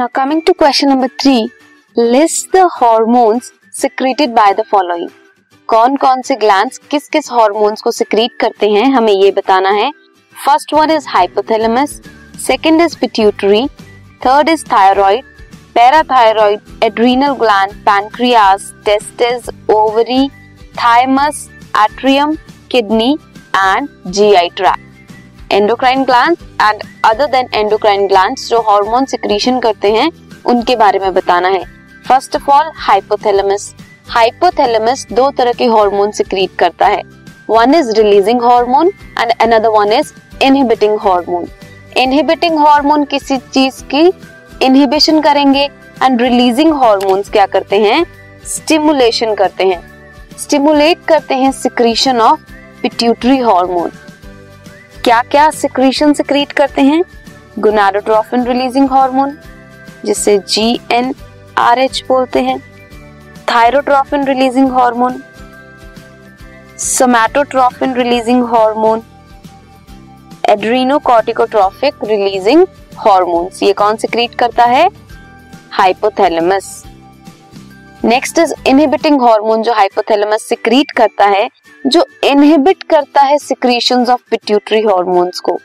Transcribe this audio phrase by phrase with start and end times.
[0.00, 1.50] Now coming to question number three,
[1.96, 5.10] list the hormones secreted by the following.
[5.68, 9.90] कौन कौन से glands किस किस हॉर्मोन्स को सिक्रीट करते हैं हमें ये बताना है
[10.34, 12.00] first one is hypothalamus
[12.46, 13.66] second is pituitary
[14.26, 15.24] third is thyroid
[15.74, 20.28] parathyroid adrenal gland pancreas testis ovary
[20.78, 22.36] thymus atrium
[22.70, 23.16] kidney
[23.56, 24.89] and GI tract
[25.52, 30.10] endocrine gland and other than endocrine gland जो hormone secretion करते हैं,
[30.46, 31.62] उनके बारे में बताना है।
[32.08, 33.74] First of all hypothalamus
[34.08, 37.02] hypothalamus दो तरह के हार्मोन सिक्रीट करता है।
[37.50, 41.46] One is releasing hormone and another one is inhibiting hormone
[41.96, 44.06] inhibiting hormone किसी चीज़ की
[44.62, 45.64] इनहिबिशन करेंगे
[46.02, 48.04] एंड रिलीजिंग हार्मोन्स क्या करते हैं?
[48.46, 49.82] स्टिमुलेशन करते हैं।
[50.38, 52.40] स्टिमुलेट करते हैं सिक्रीशन ऑफ़
[52.82, 53.90] पिट्यूटरी हार्मोन
[55.04, 57.02] क्या क्या सिक्रीशन सिक्रीट करते हैं?
[57.58, 59.36] गुनाडोट्रोफिन रिलीजिंग हार्मोन
[60.04, 61.14] जिसे जी एन
[61.58, 62.58] आर एच बोलते हैं।
[63.50, 65.22] Thyrotrophin releasing hormone
[66.78, 69.02] somatotrophin releasing hormone
[70.48, 72.66] adrenocorticotrophic releasing
[72.98, 74.88] hormones ये कौन सिक्रीट करता है?
[75.72, 76.82] Hypothalamus
[78.04, 81.48] next is inhibiting hormone जो हाइपोथैलेमस सिक्रीट करता है,
[81.84, 85.58] जो इनहिबिट करता है सिक्रीशंस ऑफ़ पिट्यूटरी हॉर्मोन्स को।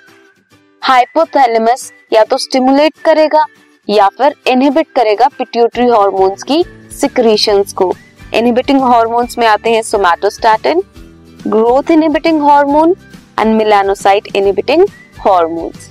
[0.81, 3.45] हाइपोथैलेमस या तो स्टिमुलेट करेगा,
[3.87, 6.63] या फिर इनहिबिट करेगा पिट्यूटरी हॉर्मोन्स की
[6.93, 7.91] सिक्रीशंस को।
[8.33, 10.81] इनहिबिटिंग हॉर्मोन्स में आते हैं somatostatin
[11.47, 12.95] growth inhibiting hormone
[13.39, 14.85] and melanocyte inhibiting
[15.25, 15.89] hormones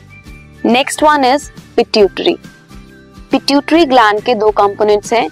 [0.67, 2.37] next one is pituitary
[3.31, 5.28] pituitary gland के दो कंपोनेंट्स हैं।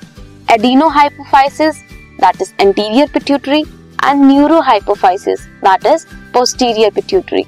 [0.53, 1.77] Adenohypophysis
[2.21, 7.45] that is anterior pituitary and neurohypophysis that is posterior pituitary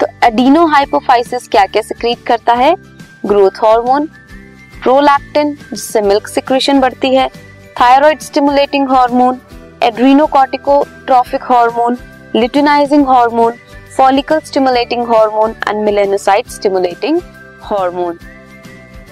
[0.00, 2.74] तो adenohypophysis क्या क्या सिक्रीट करता है?
[3.26, 4.06] ग्रोथ हार्मोन
[4.82, 7.28] प्रोलैक्टिन जिससे milk secretion बढ़ती है
[7.80, 9.40] thyroid stimulating hormone
[9.82, 11.98] adrenocorticotrophic hormone
[12.36, 13.54] luteinising hormone
[13.96, 17.20] follicle stimulating hormone and melanocyte stimulating
[17.62, 18.18] hormone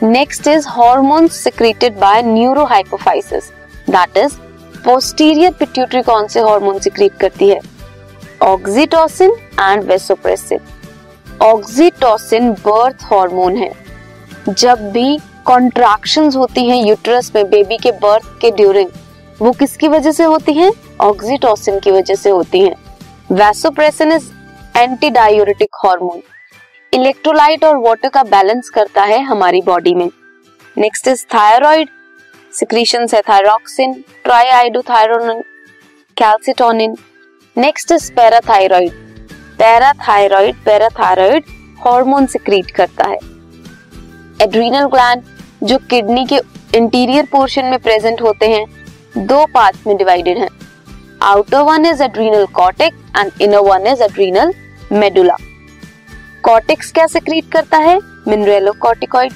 [0.02, 3.44] next is hormone secreted by neurohypophysis
[3.90, 4.34] that is
[4.84, 7.60] posterior pituitary कौन से hormone secrete करती है।
[8.42, 9.30] Oxytocin
[9.60, 10.60] and vasopressin
[11.42, 13.72] oxytocin birth hormone है।
[14.48, 18.90] जब भी contractions होती हैं uterus में बेबी के बर्थ के ड्यूरिंग
[19.40, 20.70] वो किसकी वजह से होती हैं?
[21.00, 22.74] ऑक्सीटोसिन की वजह से होती हैं।
[23.32, 24.30] Vasopressin is
[24.76, 26.22] anti diuretic hormone
[26.92, 30.08] electrolyte और वाटर का बैलेंस करता है हमारी बॉडी में।
[30.76, 31.88] नेक्स्ट इज़ थायराइड
[32.54, 33.92] सिक्रीशन है thyroxine
[34.24, 35.42] triiodothyronine
[36.16, 36.94] calcitonin
[37.56, 38.92] next is parathyroid
[39.58, 41.44] parathyroid parathyroid
[41.78, 43.18] hormone secrete करता है।
[44.42, 45.22] एड्रीनल ग्लैंड
[45.62, 46.40] जो किडनी के
[46.74, 48.64] इंटीरियर पोर्शन में प्रेजेंट होते हैं,
[49.26, 50.48] दो पार्ट में डिवाइडेड हैं।
[51.24, 54.52] Outer one is adrenal cortex and inner one is adrenal
[54.92, 55.36] medulla
[56.46, 57.98] cortex क्या सिक्रीट करता है?
[58.28, 59.32] मिनरेलो corticoid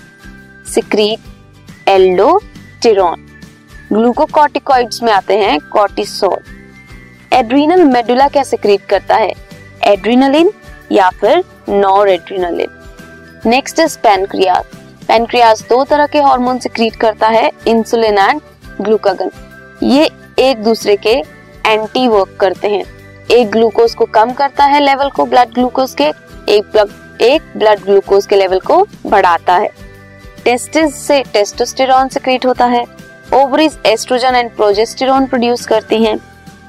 [0.75, 3.27] secrete aldosterone
[3.93, 6.37] glucocorticoids में आते हैं कॉर्टिसोल।
[7.33, 9.33] एड्रीनल मेडुला क्या सिक्रीट करता है?
[9.85, 10.53] एड्रीनलिन
[10.93, 12.79] या फिर nor adrenaline
[13.47, 14.71] next is pancreas
[15.09, 18.41] pancreas दो तरह के हार्मोन सिक्रीट करता है, इंसुलिन एंड
[18.81, 19.31] ग्लूकागन।
[19.83, 21.23] ये एक दूसरे के
[21.67, 22.85] एंटी वर्क करते हैं।
[23.31, 26.05] एक ग्लूकोज को कम करता है लेवल को ब्लड ग्लूकोज के,
[26.49, 29.69] एक ब्लड एक ब्लड ग्लूकोज के लेवल को बढ़ाता है।
[30.45, 32.85] टेस्टिस से टेस्टोस्टेरॉन सिक्रीट होता है।
[33.35, 36.17] Ovaries estrogen and progesterone produce करती हैं।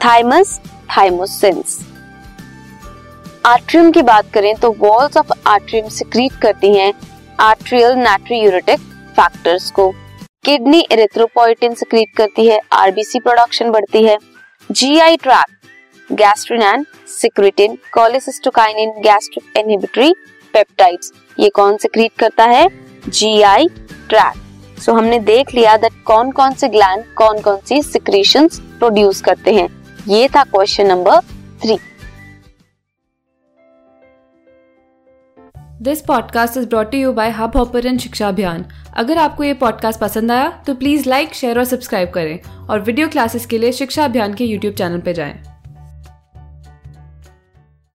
[0.06, 0.60] थाइमस
[0.98, 1.80] थाइमोसिन्स
[3.46, 6.94] आर्ट्रियम की बात करें तो वॉल्स ऑफ़ आर्ट्रियम सिक्रीट करती हैं
[7.40, 8.80] आर्ट्रियल नाट्रियूरेटिक
[9.16, 9.90] फैक्टर्स को।
[10.46, 14.18] किडनी इरिथ्रोपोइटिन सिक्रीट करती है। आरबीसी प्रोडक्शन बढ़ती है।
[14.70, 15.58] GI tract
[16.14, 20.14] gastrin and secretin cholecystokinin gastric inhibitory
[20.54, 22.68] peptides ये कौन सिक्रीट करता है?
[23.10, 23.68] जीआई
[24.10, 29.22] ट्रैक सो हमने देख लिया दैट कौन कौन से ग्लैंड कौन कौन सी सिक्रीशंस प्रोड्यूस
[29.22, 29.68] करते हैं।
[30.08, 31.20] ये था question number
[31.62, 31.78] three
[35.82, 38.66] this podcast is brought you by hub hopper शिक्षा अभियान
[38.98, 43.08] अगर आपको ये पॉडकास्ट पसंद आया तो प्लीज़ लाइक शेयर और सब्सक्राइब करें। और वीडियो
[43.08, 45.51] क्लासेस के लिए शिक्षा अभियान के यूट्यूब चैनल पर जाएँ।